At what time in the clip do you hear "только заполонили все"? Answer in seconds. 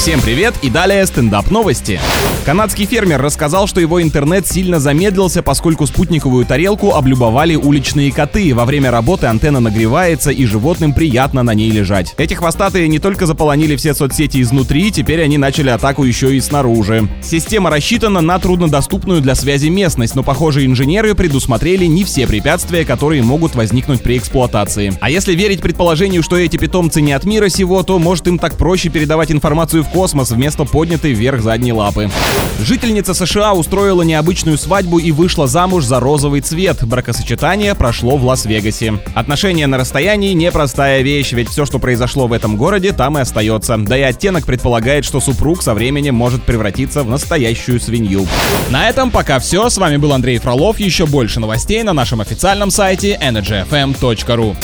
12.98-13.92